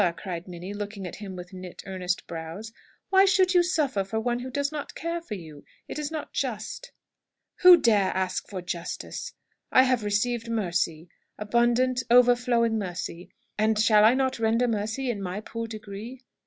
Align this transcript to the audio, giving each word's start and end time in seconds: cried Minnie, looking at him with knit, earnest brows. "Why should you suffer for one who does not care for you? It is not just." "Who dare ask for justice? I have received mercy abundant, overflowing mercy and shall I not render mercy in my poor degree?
cried 0.17 0.47
Minnie, 0.47 0.73
looking 0.73 1.05
at 1.05 1.17
him 1.17 1.35
with 1.35 1.53
knit, 1.53 1.83
earnest 1.85 2.25
brows. 2.25 2.73
"Why 3.11 3.23
should 3.23 3.53
you 3.53 3.61
suffer 3.61 4.03
for 4.03 4.19
one 4.19 4.39
who 4.39 4.49
does 4.49 4.71
not 4.71 4.95
care 4.95 5.21
for 5.21 5.35
you? 5.35 5.63
It 5.87 5.99
is 5.99 6.09
not 6.09 6.33
just." 6.33 6.91
"Who 7.59 7.77
dare 7.77 8.09
ask 8.17 8.49
for 8.49 8.63
justice? 8.63 9.31
I 9.71 9.83
have 9.83 10.03
received 10.03 10.49
mercy 10.49 11.07
abundant, 11.37 12.01
overflowing 12.09 12.79
mercy 12.79 13.29
and 13.59 13.77
shall 13.77 14.03
I 14.03 14.15
not 14.15 14.39
render 14.39 14.67
mercy 14.67 15.11
in 15.11 15.21
my 15.21 15.39
poor 15.39 15.67
degree? 15.67 16.23